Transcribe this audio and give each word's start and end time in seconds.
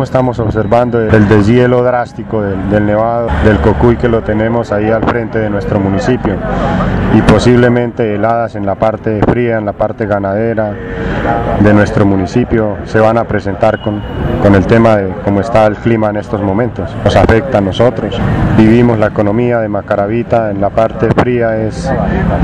Estamos 0.00 0.38
observando 0.38 0.98
el 1.02 1.28
deshielo 1.28 1.82
drástico 1.82 2.40
del, 2.40 2.70
del, 2.70 2.86
nevado 2.86 3.28
del 3.44 3.58
Cocuy 3.60 3.98
que 3.98 4.08
lo 4.08 4.22
tenemos 4.22 4.72
ahí 4.72 4.88
al 4.88 5.04
frente 5.04 5.38
de 5.38 5.50
nuestro 5.50 5.78
municipio. 5.78 6.38
Y 7.14 7.20
posiblemente 7.20 8.14
heladas 8.14 8.54
en 8.54 8.64
la 8.64 8.76
parte 8.76 9.20
fría, 9.20 9.58
en 9.58 9.66
la 9.66 9.74
parte 9.74 10.06
ganadera 10.06 10.74
de 11.60 11.74
nuestro 11.74 12.04
municipio 12.04 12.78
se 12.84 12.98
van 12.98 13.18
a 13.18 13.24
presentar 13.24 13.80
con, 13.80 14.02
con 14.42 14.54
el 14.54 14.66
tema 14.66 14.96
de 14.96 15.12
cómo 15.24 15.40
está 15.40 15.66
el 15.66 15.76
clima 15.76 16.10
en 16.10 16.16
estos 16.16 16.40
momentos. 16.40 16.90
Nos 17.04 17.14
afecta 17.14 17.58
a 17.58 17.60
nosotros. 17.60 18.18
Vivimos 18.56 18.98
la 18.98 19.08
economía 19.08 19.58
de 19.58 19.68
Macaravita, 19.68 20.50
en 20.50 20.60
la 20.60 20.70
parte 20.70 21.08
fría 21.10 21.56
es 21.58 21.90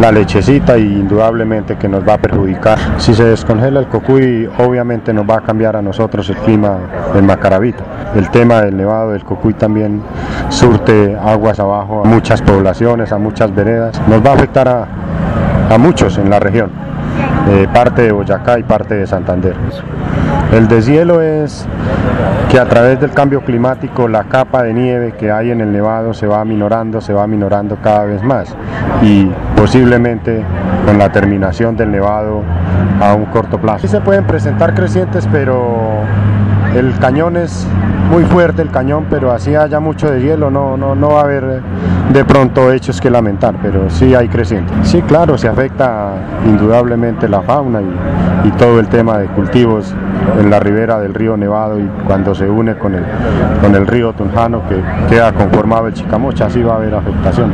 la 0.01 0.13
lechecita 0.13 0.79
y 0.79 0.85
indudablemente 0.85 1.77
que 1.77 1.89
nos 1.89 2.07
va 2.07 2.15
a 2.15 2.19
perjudicar. 2.19 2.79
Si 2.99 3.15
se 3.15 3.25
descongela 3.25 3.81
el 3.81 3.87
Cocuy 3.87 4.49
obviamente 4.59 5.13
nos 5.13 5.29
va 5.29 5.39
a 5.39 5.41
cambiar 5.41 5.77
a 5.77 5.83
nosotros 5.83 6.29
el 6.31 6.37
clima 6.37 6.79
del 7.15 7.23
Macaravita 7.25 7.39
Caravita. 7.39 7.85
El 8.15 8.31
tema 8.31 8.61
del 8.63 8.77
nevado 8.77 9.13
del 9.13 9.25
Cocuy 9.25 9.55
también 9.55 10.03
surte 10.49 11.17
aguas 11.17 11.59
abajo 11.61 12.03
a 12.05 12.09
muchas 12.09 12.43
poblaciones, 12.43 13.13
a 13.13 13.19
muchas 13.19 13.55
veredas. 13.55 14.01
Nos 14.09 14.25
va 14.25 14.33
a 14.33 14.35
afectar 14.35 14.69
a, 14.69 14.87
a 15.71 15.79
muchos 15.79 16.19
en 16.19 16.29
la 16.29 16.39
región, 16.41 16.71
eh, 17.51 17.67
parte 17.73 18.03
de 18.03 18.13
Boyacá 18.13 18.59
y 18.59 18.63
parte 18.63 18.95
de 18.95 19.07
Santander. 19.07 19.55
El 20.53 20.69
deshielo 20.69 21.21
es 21.21 21.67
que 22.51 22.59
a 22.59 22.65
través 22.65 23.01
del 23.01 23.11
cambio 23.11 23.43
climático 23.43 24.09
la 24.09 24.25
capa 24.25 24.63
de 24.63 24.73
nieve 24.73 25.13
que 25.19 25.31
hay 25.31 25.51
en 25.51 25.61
el 25.61 25.73
nevado 25.73 26.15
se 26.15 26.27
va 26.27 26.45
minorando, 26.45 27.01
se 27.01 27.13
va 27.13 27.27
minorando 27.27 27.77
cada 27.83 28.05
vez 28.05 28.23
más 28.23 28.55
y 29.03 29.31
posiblemente 29.57 30.43
con 30.87 30.99
la 30.99 31.13
terminación 31.13 31.77
del 31.77 31.91
nevado 31.91 32.43
a 33.01 33.15
un 33.15 33.27
corto 33.27 33.59
plazo. 33.59 33.81
Sí 33.81 33.89
se 33.89 34.01
pueden 34.01 34.27
presentar 34.27 34.75
crecientes, 34.75 35.29
pero 35.31 36.03
el 36.75 36.99
cañón 36.99 37.37
es 37.37 37.67
muy 38.11 38.25
fuerte 38.25 38.63
el 38.63 38.71
cañón, 38.71 39.07
pero 39.11 39.33
así 39.33 39.55
haya 39.55 39.81
mucho 39.81 40.11
de 40.11 40.21
hielo, 40.23 40.51
no, 40.51 40.77
no, 40.77 40.95
no 40.95 41.11
va 41.11 41.21
a 41.21 41.25
haber 41.25 41.63
de 42.13 42.25
pronto 42.25 42.73
hechos 42.73 43.01
que 43.01 43.11
lamentar, 43.11 43.55
pero 43.63 43.91
sí 43.91 44.15
hay 44.15 44.29
creciente. 44.29 44.73
Sí, 44.83 45.03
claro, 45.03 45.37
se 45.37 45.49
afecta 45.49 46.13
indudablemente 46.47 47.29
la 47.29 47.43
fauna 47.43 47.81
y, 47.83 47.89
todo 48.59 48.81
el 48.81 48.89
tema 48.89 49.19
de 49.19 49.27
cultivos 49.27 49.95
en 50.41 50.51
la 50.51 50.59
ribera 50.59 50.99
del 50.99 51.13
río 51.13 51.37
Nevado 51.37 51.79
y 51.79 51.87
cuando 52.07 52.35
se 52.35 52.49
une 52.49 52.77
con 52.77 52.95
el, 52.95 53.05
con 53.61 53.75
el 53.75 53.87
río 53.87 54.15
Tunjano 54.15 54.63
que 54.69 54.83
queda 55.09 55.33
conformado 55.33 55.87
el 55.87 55.93
Chicamocha, 55.93 56.47
así 56.47 56.63
va 56.63 56.73
a 56.73 56.77
haber 56.77 56.95
afectación. 56.95 57.53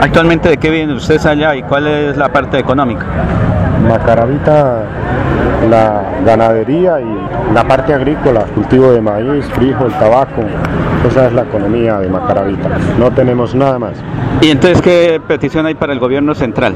Actualmente, 0.00 0.48
¿de 0.48 0.56
qué 0.56 0.70
vienen 0.70 0.96
ustedes 0.96 1.24
allá 1.24 1.54
y 1.54 1.62
cuál 1.62 1.86
es 1.86 2.16
la 2.16 2.30
parte 2.30 2.58
económica? 2.58 3.06
Macaravita, 3.88 4.82
la 5.70 6.02
ganadería 6.24 7.00
y 7.00 7.54
la 7.54 7.66
parte 7.66 7.94
agrícola, 7.94 8.44
cultivo 8.54 8.92
de 8.92 9.00
maíz, 9.00 9.44
frijol, 9.46 9.92
tabaco, 9.92 10.42
esa 11.08 11.26
es 11.26 11.32
la 11.32 11.42
economía 11.42 11.98
de 11.98 12.08
Macaravita, 12.08 12.68
no 12.98 13.10
tenemos 13.12 13.54
nada 13.54 13.78
más. 13.78 13.94
¿Y 14.40 14.50
entonces 14.50 14.82
qué 14.82 15.20
petición 15.26 15.66
hay 15.66 15.74
para 15.74 15.92
el 15.92 15.98
gobierno 15.98 16.34
central? 16.34 16.74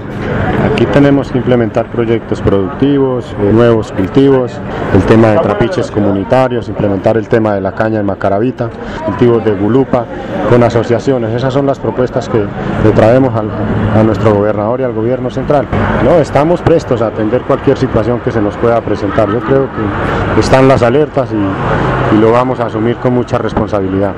Aquí 0.73 0.87
tenemos 0.87 1.31
que 1.31 1.39
implementar 1.39 1.87
proyectos 1.87 2.41
productivos, 2.41 3.35
eh, 3.41 3.53
nuevos 3.53 3.93
cultivos, 3.93 4.53
el 4.95 5.03
tema 5.03 5.29
de 5.29 5.39
trapiches 5.39 5.91
comunitarios, 5.91 6.69
implementar 6.69 7.17
el 7.17 7.29
tema 7.29 7.55
de 7.55 7.61
la 7.61 7.73
caña 7.73 8.01
en 8.01 8.07
Macaravita, 8.07 8.71
cultivos 9.05 9.45
de 9.45 9.53
gulupa 9.53 10.05
con 10.49 10.63
asociaciones. 10.63 11.35
Esas 11.35 11.53
son 11.53 11.67
las 11.67 11.79
propuestas 11.79 12.29
que 12.29 12.39
le 12.39 12.91
traemos 12.95 13.35
al, 13.35 13.51
a 13.99 14.03
nuestro 14.03 14.35
gobernador 14.35 14.81
y 14.81 14.85
al 14.85 14.93
gobierno 14.93 15.29
central. 15.29 15.67
No, 16.05 16.19
estamos 16.19 16.63
prestos 16.63 17.00
a 17.01 17.09
atender 17.09 17.43
cualquier 17.43 17.77
situación 17.79 18.21
que 18.21 18.31
se 18.31 18.41
nos 18.41 18.57
pueda 18.57 18.81
presentar. 18.81 19.31
Yo 19.31 19.41
creo 19.41 19.69
que 20.35 20.41
están 20.41 20.69
las 20.69 20.83
alertas 20.83 21.31
y 21.33 22.21
lo 22.21 22.33
vamos 22.33 22.61
a 22.61 22.67
asumir 22.67 22.97
con 22.97 23.15
mucha 23.15 23.39
responsabilidad. 23.39 24.15